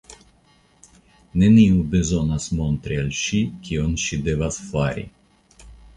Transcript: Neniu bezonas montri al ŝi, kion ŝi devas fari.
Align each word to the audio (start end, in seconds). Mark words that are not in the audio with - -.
Neniu 1.43 1.83
bezonas 1.91 2.47
montri 2.61 2.97
al 3.03 3.11
ŝi, 3.21 3.43
kion 3.69 3.93
ŝi 4.05 4.23
devas 4.31 4.59
fari. 4.71 5.05